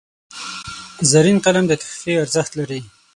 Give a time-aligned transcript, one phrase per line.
[1.11, 2.79] زرین قلم د تحفې ارزښت لري.